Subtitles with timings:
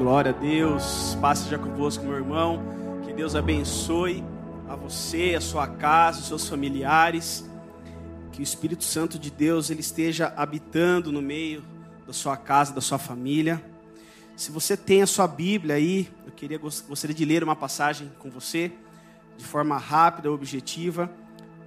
[0.00, 1.14] Glória a Deus.
[1.20, 2.62] Passe já convosco, meu irmão.
[3.04, 4.24] Que Deus abençoe
[4.66, 7.46] a você, a sua casa, os seus familiares.
[8.32, 11.62] Que o Espírito Santo de Deus ele esteja habitando no meio
[12.06, 13.62] da sua casa, da sua família.
[14.36, 18.30] Se você tem a sua Bíblia aí, eu queria gostaria de ler uma passagem com
[18.30, 18.72] você
[19.36, 21.10] de forma rápida, objetiva.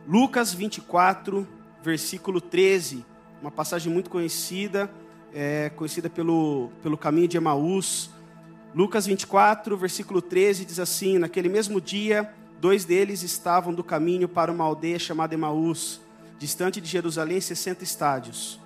[0.08, 1.48] Lucas 24,
[1.84, 3.06] versículo 13,
[3.40, 4.90] uma passagem muito conhecida,
[5.32, 8.10] é, conhecida pelo, pelo caminho de Emaús.
[8.76, 14.52] Lucas 24, versículo 13 diz assim: Naquele mesmo dia, dois deles estavam do caminho para
[14.52, 16.02] uma aldeia chamada Emaús,
[16.40, 18.60] distante de Jerusalém 60 estádios.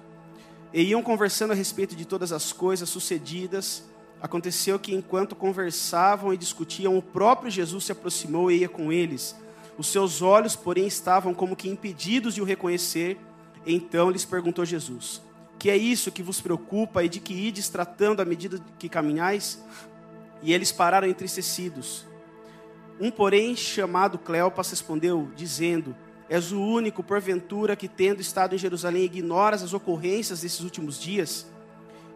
[0.74, 3.84] E iam conversando a respeito de todas as coisas sucedidas.
[4.22, 9.36] Aconteceu que, enquanto conversavam e discutiam, o próprio Jesus se aproximou e ia com eles.
[9.78, 13.18] Os seus olhos, porém, estavam como que impedidos de o reconhecer.
[13.66, 15.22] Então lhes perguntou Jesus:
[15.60, 19.62] Que é isso que vos preocupa e de que ides tratando à medida que caminhais?
[20.42, 22.06] E eles pararam entristecidos.
[23.00, 25.96] Um, porém, chamado Cleopas, respondeu, dizendo:
[26.30, 31.48] És o único, porventura, que, tendo estado em Jerusalém, ignoras as ocorrências desses últimos dias?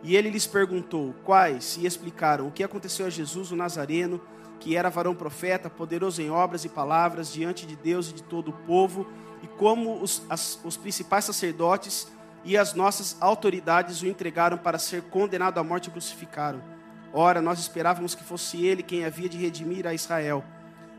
[0.04, 1.78] E ele lhes perguntou: Quais?
[1.78, 4.20] E explicaram o que aconteceu a Jesus, o Nazareno,
[4.60, 8.50] que era varão profeta, poderoso em obras e palavras diante de Deus e de todo
[8.50, 9.08] o povo,
[9.44, 12.08] e como os, as, os principais sacerdotes
[12.44, 16.62] e as nossas autoridades o entregaram para ser condenado à morte e crucificaram.
[17.14, 20.44] Ora, nós esperávamos que fosse ele quem havia de redimir a Israel.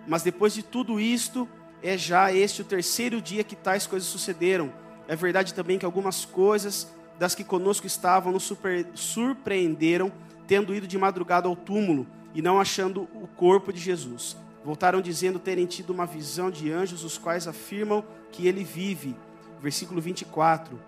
[0.07, 1.49] Mas depois de tudo isto,
[1.83, 4.73] é já este o terceiro dia que tais coisas sucederam.
[5.09, 10.13] É verdade também que algumas coisas das que conosco estavam nos super, surpreenderam,
[10.47, 14.37] tendo ido de madrugada ao túmulo e não achando o corpo de Jesus.
[14.65, 19.17] Voltaram dizendo terem tido uma visão de anjos, os quais afirmam que ele vive.
[19.61, 20.79] Versículo 24.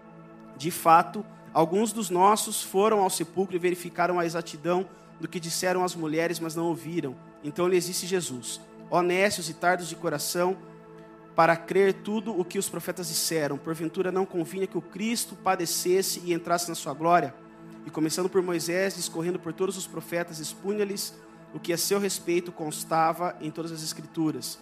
[0.56, 4.86] De fato, alguns dos nossos foram ao sepulcro e verificaram a exatidão
[5.20, 7.14] do que disseram as mulheres, mas não ouviram.
[7.42, 8.60] Então lhes disse Jesus:
[8.91, 10.56] Honestos e tardos de coração,
[11.34, 16.22] para crer tudo o que os profetas disseram, porventura não convinha que o Cristo padecesse
[16.24, 17.34] e entrasse na sua glória?
[17.86, 21.14] E começando por Moisés, discorrendo por todos os profetas, expunha-lhes
[21.53, 24.58] o que a seu respeito constava em todas as Escrituras.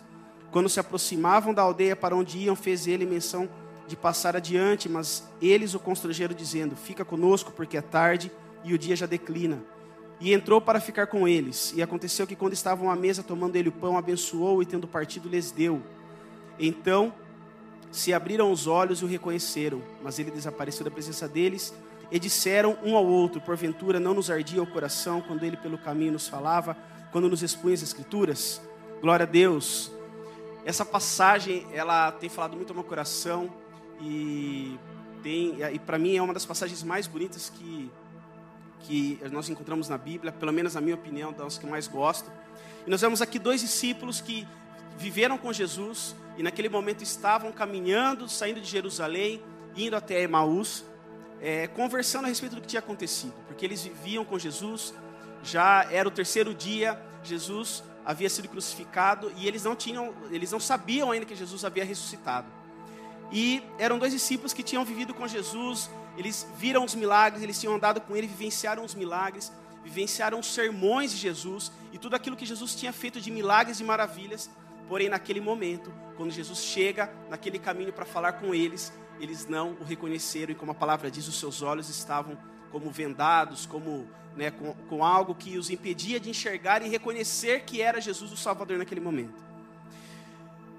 [0.51, 3.49] Quando se aproximavam da aldeia para onde iam, fez ele menção
[3.87, 8.31] de passar adiante, mas eles o constrangeram, dizendo: Fica conosco, porque é tarde
[8.65, 9.59] e o dia já declina.
[10.23, 11.75] E entrou para ficar com eles.
[11.75, 15.29] E aconteceu que, quando estavam à mesa tomando ele o pão, abençoou e, tendo partido,
[15.29, 15.83] lhes deu.
[16.61, 17.13] Então
[17.91, 21.75] se abriram os olhos e o reconheceram, mas ele desapareceu da presença deles.
[22.09, 26.13] E disseram um ao outro: Porventura não nos ardia o coração quando ele pelo caminho
[26.13, 26.77] nos falava,
[27.11, 28.63] quando nos expunha as Escrituras?
[29.01, 29.91] Glória a Deus.
[30.65, 33.51] Essa passagem, ela tem falado muito ao meu coração
[34.01, 34.79] e
[35.21, 37.91] tem e para mim é uma das passagens mais bonitas que
[38.83, 42.31] que nós encontramos na Bíblia, pelo menos na minha opinião, das que mais gosto.
[42.87, 44.47] E nós vemos aqui dois discípulos que
[44.99, 49.43] viveram com Jesus e naquele momento estavam caminhando, saindo de Jerusalém,
[49.77, 50.85] indo até Emaús,
[51.41, 54.95] é, conversando a respeito do que tinha acontecido, porque eles viviam com Jesus,
[55.43, 60.61] já era o terceiro dia, Jesus havia sido crucificado e eles não tinham, eles não
[60.61, 62.47] sabiam ainda que Jesus havia ressuscitado.
[63.33, 67.75] E eram dois discípulos que tinham vivido com Jesus, eles viram os milagres, eles tinham
[67.75, 69.53] andado com ele, vivenciaram os milagres,
[69.83, 73.85] vivenciaram os sermões de Jesus e tudo aquilo que Jesus tinha feito de milagres e
[73.85, 74.51] maravilhas.
[74.89, 79.85] Porém, naquele momento, quando Jesus chega naquele caminho para falar com eles, eles não o
[79.85, 82.37] reconheceram e, como a palavra diz, os seus olhos estavam
[82.71, 87.81] como vendados, como né, com, com algo que os impedia de enxergar e reconhecer que
[87.81, 89.52] era Jesus o Salvador naquele momento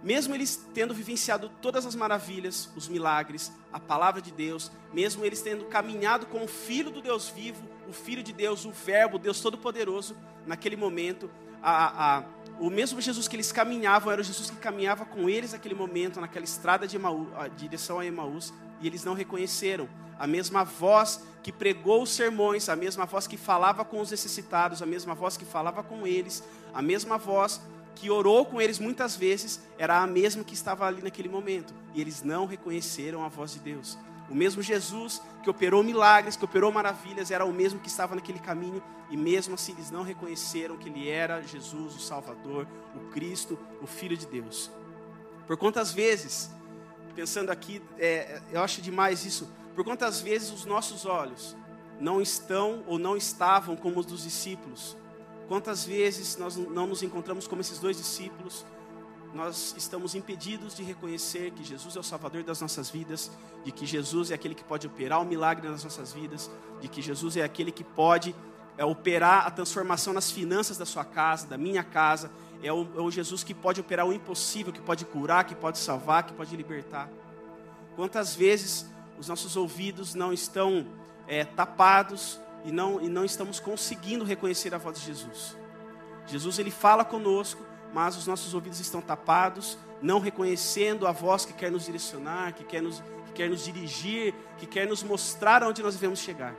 [0.04, 5.42] mesmo eles tendo vivenciado todas as maravilhas, os milagres, a palavra de Deus, mesmo eles
[5.42, 9.40] tendo caminhado com o Filho do Deus vivo, o Filho de Deus, o Verbo, Deus
[9.40, 10.16] Todo-Poderoso,
[10.46, 11.32] naquele momento,
[11.62, 12.24] a, a,
[12.60, 16.20] o mesmo Jesus que eles caminhavam era o Jesus que caminhava com eles naquele momento,
[16.20, 19.88] naquela estrada de Emaús, a direção a Emaús, e eles não reconheceram.
[20.20, 24.82] A mesma voz que pregou os sermões, a mesma voz que falava com os necessitados,
[24.82, 26.44] a mesma voz que falava com eles,
[26.74, 27.62] a mesma voz
[27.96, 31.74] que orou com eles muitas vezes, era a mesma que estava ali naquele momento.
[31.94, 33.98] E eles não reconheceram a voz de Deus.
[34.30, 38.40] O mesmo Jesus que operou milagres, que operou maravilhas, era o mesmo que estava naquele
[38.40, 43.60] caminho, e mesmo assim eles não reconheceram que ele era Jesus, o Salvador, o Cristo,
[43.82, 44.72] o Filho de Deus.
[45.46, 46.50] Por quantas vezes,
[47.14, 51.56] pensando aqui, é, eu acho demais isso, por quantas vezes os nossos olhos
[52.00, 54.96] não estão ou não estavam como os dos discípulos,
[55.54, 58.66] Quantas vezes nós não nos encontramos como esses dois discípulos,
[59.36, 63.30] nós estamos impedidos de reconhecer que Jesus é o Salvador das nossas vidas,
[63.64, 66.50] de que Jesus é aquele que pode operar o milagre nas nossas vidas,
[66.82, 68.36] de que Jesus é aquele que pode
[68.80, 72.32] é operar a transformação nas finanças da sua casa, da minha casa.
[72.64, 75.78] É o, é o, Jesus que pode operar o impossível, que pode curar, que pode
[75.78, 77.08] salvar, que pode libertar.
[77.96, 78.88] Quantas vezes
[79.20, 80.88] os nossos ouvidos não estão
[81.28, 85.56] é, tapados e não, e não estamos conseguindo reconhecer a voz de Jesus?
[86.26, 87.62] Jesus ele fala conosco,
[87.94, 92.64] mas os nossos ouvidos estão tapados, não reconhecendo a voz que quer nos direcionar, que
[92.64, 96.56] quer nos, que quer nos dirigir, que quer nos mostrar onde nós devemos chegar.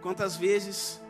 [0.00, 1.00] Quantas vezes,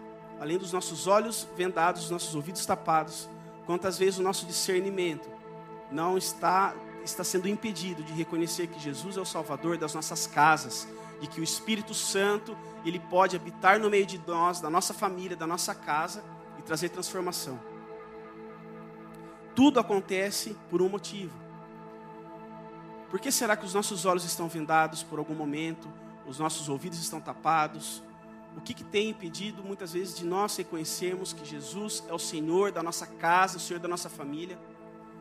[0.40, 3.28] além dos nossos olhos vendados, os nossos ouvidos tapados,
[3.66, 5.28] quantas vezes o nosso discernimento
[5.90, 6.74] não está
[7.04, 10.86] está sendo impedido de reconhecer que Jesus é o Salvador das nossas casas,
[11.20, 15.36] de que o Espírito Santo ele pode habitar no meio de nós, da nossa família,
[15.36, 16.24] da nossa casa
[16.58, 17.58] e trazer transformação.
[19.54, 21.36] Tudo acontece por um motivo.
[23.10, 25.88] Por que será que os nossos olhos estão vendados por algum momento,
[26.26, 28.02] os nossos ouvidos estão tapados,
[28.56, 32.72] o que, que tem impedido muitas vezes de nós reconhecermos que Jesus é o Senhor
[32.72, 34.58] da nossa casa, o Senhor da nossa família?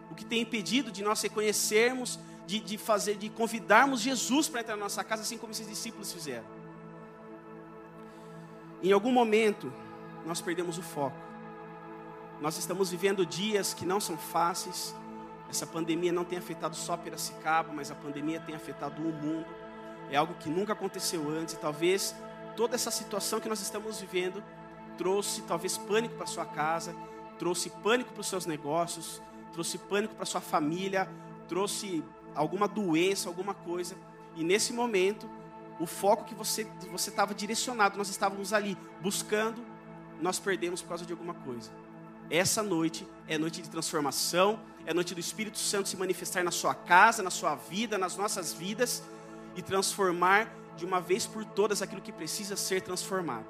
[0.10, 4.78] O que tem impedido de nós reconhecermos, de, de fazer, de convidarmos Jesus para entrar
[4.78, 6.46] na nossa casa, assim como esses discípulos fizeram?
[8.82, 9.72] Em algum momento,
[10.26, 11.18] nós perdemos o foco.
[12.40, 14.96] Nós estamos vivendo dias que não são fáceis.
[15.50, 19.46] Essa pandemia não tem afetado só Piracicaba, mas a pandemia tem afetado o mundo.
[20.10, 22.16] É algo que nunca aconteceu antes e talvez
[22.56, 24.42] toda essa situação que nós estamos vivendo
[24.98, 26.96] trouxe talvez pânico para sua casa,
[27.38, 29.22] trouxe pânico para os seus negócios,
[29.52, 31.10] trouxe pânico para sua família,
[31.48, 32.04] trouxe
[32.38, 33.96] alguma doença, alguma coisa.
[34.36, 35.30] E nesse momento,
[35.80, 39.62] o foco que você você estava direcionado, nós estávamos ali buscando,
[40.22, 41.70] nós perdemos por causa de alguma coisa.
[42.30, 46.74] Essa noite é noite de transformação, é noite do Espírito Santo se manifestar na sua
[46.74, 49.04] casa, na sua vida, nas nossas vidas
[49.56, 53.46] e transformar de uma vez por todas aquilo que precisa ser transformado.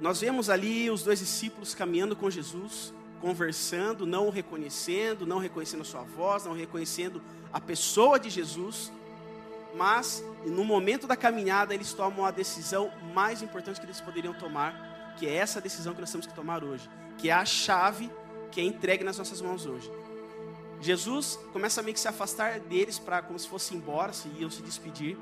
[0.00, 5.82] Nós vemos ali os dois discípulos caminhando com Jesus, conversando, não o reconhecendo, não reconhecendo
[5.82, 7.22] a sua voz, não reconhecendo
[7.52, 8.90] a pessoa de Jesus,
[9.74, 15.14] mas no momento da caminhada eles tomam a decisão mais importante que eles poderiam tomar,
[15.18, 16.88] que é essa decisão que nós temos que tomar hoje,
[17.18, 18.10] que é a chave
[18.50, 19.90] que é entregue nas nossas mãos hoje.
[20.80, 24.50] Jesus começa a meio que se afastar deles para como se fosse embora, se iam
[24.50, 25.16] se despedir,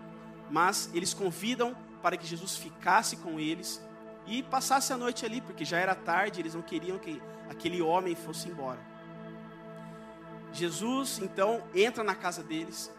[0.50, 3.82] mas eles convidam para que Jesus ficasse com eles
[4.28, 8.14] e passasse a noite ali, porque já era tarde, eles não queriam que aquele homem
[8.14, 8.78] fosse embora.
[10.52, 12.92] Jesus então entra na casa deles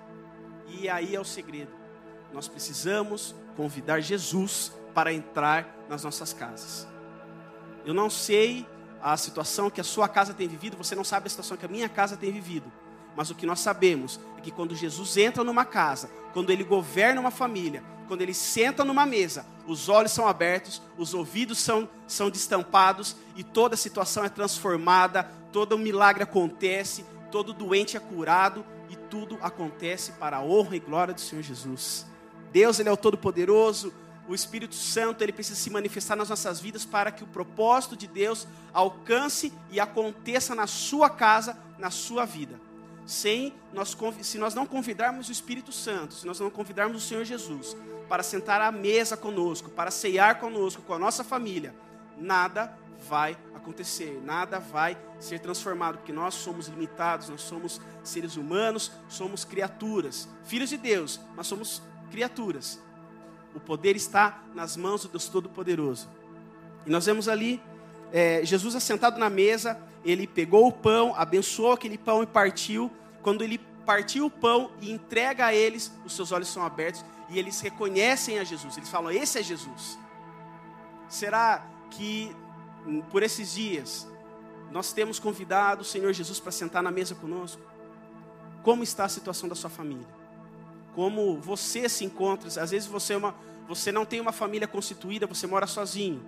[0.67, 1.71] e aí é o segredo.
[2.33, 6.87] Nós precisamos convidar Jesus para entrar nas nossas casas.
[7.85, 8.67] Eu não sei
[9.01, 11.69] a situação que a sua casa tem vivido, você não sabe a situação que a
[11.69, 12.71] minha casa tem vivido.
[13.15, 17.21] Mas o que nós sabemos é que quando Jesus entra numa casa, quando ele governa
[17.21, 22.27] uma família, quando ele senta numa mesa, os olhos são abertos, os ouvidos são, são
[22.27, 28.65] destampados e toda a situação é transformada, todo o milagre acontece, todo doente é curado
[28.89, 32.07] e tudo acontece para a honra e glória do Senhor Jesus.
[32.51, 33.93] Deus, Ele é o Todo-Poderoso,
[34.27, 38.07] o Espírito Santo ele precisa se manifestar nas nossas vidas para que o propósito de
[38.07, 42.59] Deus alcance e aconteça na sua casa, na sua vida.
[43.09, 47.25] Sem nós, se nós não convidarmos o Espírito Santo, se nós não convidarmos o Senhor
[47.25, 47.75] Jesus
[48.07, 51.73] para sentar à mesa conosco, para ceiar conosco, com a nossa família,
[52.17, 52.71] nada
[53.07, 59.43] vai acontecer, nada vai ser transformado, porque nós somos limitados, nós somos seres humanos, somos
[59.43, 62.79] criaturas, filhos de Deus, mas somos criaturas
[63.53, 66.07] o poder está nas mãos do Deus Todo-Poderoso.
[66.85, 67.61] E nós vemos ali
[68.11, 72.91] é, Jesus assentado na mesa, ele pegou o pão, abençoou aquele pão e partiu.
[73.21, 77.37] Quando ele partiu o pão e entrega a eles, os seus olhos são abertos e
[77.37, 78.77] eles reconhecem a Jesus.
[78.77, 79.97] Eles falam: Esse é Jesus.
[81.07, 82.35] Será que
[82.85, 84.07] hum, por esses dias
[84.71, 87.61] nós temos convidado o Senhor Jesus para sentar na mesa conosco?
[88.63, 90.19] Como está a situação da sua família?
[90.99, 92.47] como você se encontra.
[92.61, 93.35] Às vezes você, é uma,
[93.67, 96.21] você não tem uma família constituída, você mora sozinho.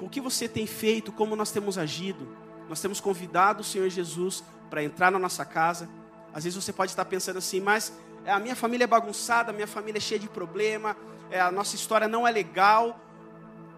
[0.00, 2.28] O que você tem feito, como nós temos agido?
[2.68, 5.88] Nós temos convidado o Senhor Jesus para entrar na nossa casa.
[6.32, 7.92] Às vezes você pode estar pensando assim, mas
[8.24, 10.96] é, a minha família é bagunçada, a minha família é cheia de problema,
[11.30, 13.00] é, a nossa história não é legal.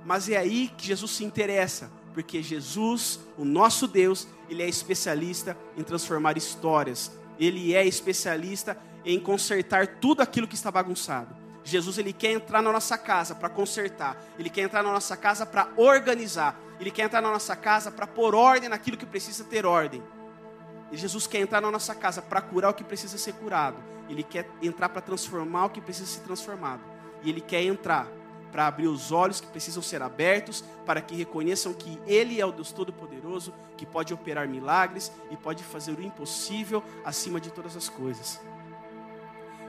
[0.04, 5.56] Mas é aí que Jesus se interessa, porque Jesus, o nosso Deus, ele é especialista
[5.76, 7.12] em transformar histórias.
[7.38, 11.39] Ele é especialista em consertar tudo aquilo que está bagunçado.
[11.64, 15.44] Jesus ele quer entrar na nossa casa para consertar, ele quer entrar na nossa casa
[15.44, 19.66] para organizar, ele quer entrar na nossa casa para pôr ordem naquilo que precisa ter
[19.66, 20.02] ordem.
[20.90, 23.76] E Jesus quer entrar na nossa casa para curar o que precisa ser curado,
[24.08, 26.80] ele quer entrar para transformar o que precisa ser transformado,
[27.22, 28.08] e ele quer entrar
[28.50, 32.52] para abrir os olhos que precisam ser abertos, para que reconheçam que Ele é o
[32.52, 37.88] Deus Todo-Poderoso, que pode operar milagres e pode fazer o impossível acima de todas as
[37.88, 38.40] coisas.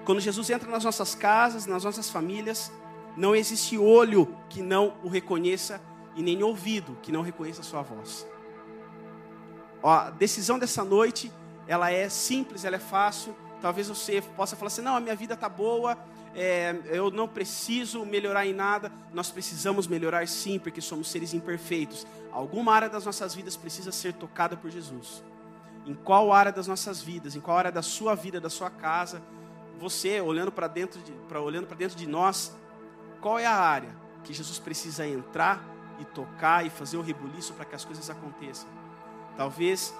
[0.05, 2.71] Quando Jesus entra nas nossas casas, nas nossas famílias,
[3.15, 5.81] não existe olho que não o reconheça
[6.15, 8.27] e nem ouvido que não reconheça a sua voz.
[9.83, 11.31] Ó, a decisão dessa noite,
[11.67, 13.35] ela é simples, ela é fácil.
[13.61, 15.97] Talvez você possa falar assim: não, a minha vida está boa,
[16.33, 18.91] é, eu não preciso melhorar em nada.
[19.13, 22.05] Nós precisamos melhorar sim, porque somos seres imperfeitos.
[22.31, 25.23] Alguma área das nossas vidas precisa ser tocada por Jesus.
[25.85, 29.21] Em qual área das nossas vidas, em qual área da sua vida, da sua casa,
[29.81, 32.55] você olhando para dentro de, olhando para dentro de nós,
[33.19, 33.89] qual é a área
[34.23, 35.65] que Jesus precisa entrar
[35.99, 38.69] e tocar e fazer o rebuliço para que as coisas aconteçam?
[39.35, 39.91] Talvez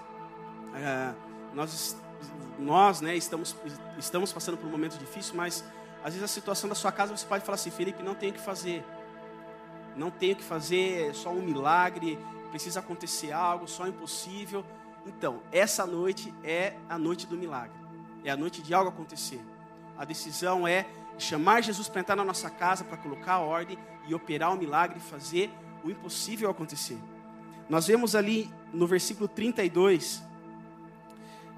[0.75, 1.13] é,
[1.55, 1.97] nós,
[2.59, 3.55] nós né, estamos,
[3.97, 5.63] estamos passando por um momento difícil, mas
[6.03, 8.35] às vezes a situação da sua casa você pode falar assim, Felipe, não tenho o
[8.35, 8.85] que fazer.
[9.95, 12.19] Não tenho o que fazer, é só um milagre,
[12.51, 14.63] precisa acontecer algo, só impossível.
[15.07, 17.75] Então, essa noite é a noite do milagre.
[18.23, 19.41] É a noite de algo acontecer.
[19.98, 20.86] A decisão é
[21.17, 25.00] chamar Jesus para entrar na nossa casa, para colocar a ordem e operar o milagre
[25.00, 25.50] fazer
[25.83, 26.98] o impossível acontecer.
[27.69, 30.24] Nós vemos ali no versículo 32,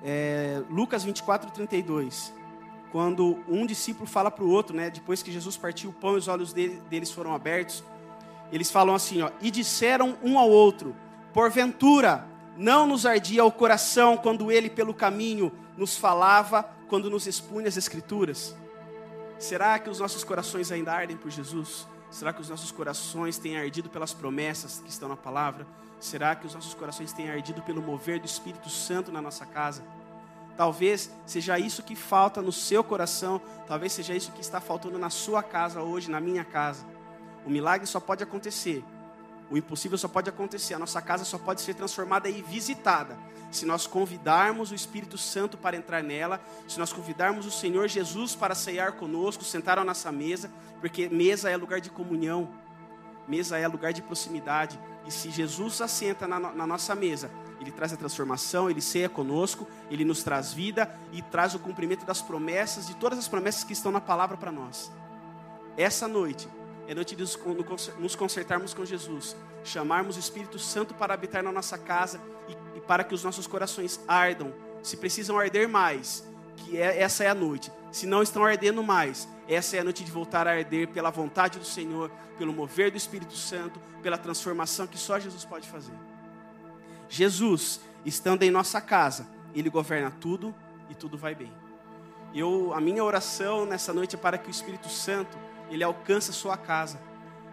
[0.03, 2.33] é, Lucas 24, 32
[2.93, 6.17] quando um discípulo fala para o outro, né, depois que Jesus partiu o pão e
[6.19, 7.83] os olhos dele, deles foram abertos,
[8.51, 10.95] eles falam assim, ó, e disseram um ao outro:
[11.33, 12.23] Porventura,
[12.55, 17.75] não nos ardia o coração quando ele pelo caminho nos falava, quando nos expunha as
[17.75, 18.55] escrituras?
[19.39, 21.87] Será que os nossos corações ainda ardem por Jesus?
[22.11, 25.65] Será que os nossos corações têm ardido pelas promessas que estão na palavra?
[25.99, 29.81] Será que os nossos corações têm ardido pelo mover do Espírito Santo na nossa casa?
[30.55, 35.09] Talvez seja isso que falta no seu coração, talvez seja isso que está faltando na
[35.09, 36.85] sua casa hoje, na minha casa.
[37.43, 38.85] O milagre só pode acontecer,
[39.49, 43.17] o impossível só pode acontecer, a nossa casa só pode ser transformada e visitada
[43.53, 48.35] se nós convidarmos o Espírito Santo para entrar nela, se nós convidarmos o Senhor Jesus
[48.35, 52.49] para ceiar conosco, sentar à nossa mesa, porque mesa é lugar de comunhão,
[53.27, 57.29] mesa é lugar de proximidade, e se Jesus assenta na, na nossa mesa,
[57.61, 62.05] ele traz a transformação, Ele ceia conosco, Ele nos traz vida e traz o cumprimento
[62.05, 64.91] das promessas, de todas as promessas que estão na palavra para nós.
[65.77, 66.49] Essa noite
[66.87, 67.23] é noite de
[67.99, 72.81] nos consertarmos com Jesus, chamarmos o Espírito Santo para habitar na nossa casa e, e
[72.81, 74.53] para que os nossos corações ardam.
[74.81, 76.25] Se precisam arder mais,
[76.57, 77.71] que é, essa é a noite.
[77.91, 81.57] Se não estão ardendo mais, essa é a noite de voltar a arder pela vontade
[81.57, 85.93] do Senhor, pelo mover do Espírito Santo, pela transformação que só Jesus pode fazer.
[87.07, 90.53] Jesus, estando em nossa casa, Ele governa tudo
[90.89, 91.51] e tudo vai bem.
[92.33, 95.37] Eu, a minha oração nessa noite é para que o Espírito Santo
[95.69, 97.01] ele alcance a sua casa,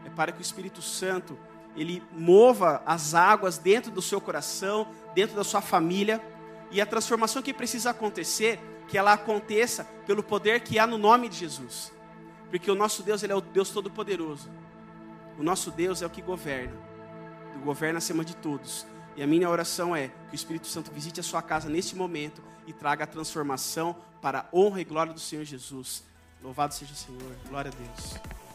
[0.05, 1.39] é para que o Espírito Santo
[1.77, 6.21] ele mova as águas dentro do seu coração, dentro da sua família,
[6.71, 11.29] e a transformação que precisa acontecer, que ela aconteça pelo poder que há no nome
[11.29, 11.93] de Jesus,
[12.51, 14.51] porque o nosso Deus ele é o Deus todo poderoso.
[15.39, 16.77] O nosso Deus é o que governa,
[17.65, 18.87] governa acima de todos.
[19.17, 22.43] E a minha oração é que o Espírito Santo visite a sua casa neste momento
[22.67, 26.05] e traga a transformação para a honra e glória do Senhor Jesus.
[26.43, 27.37] Louvado seja o Senhor.
[27.49, 28.50] Glória a Deus.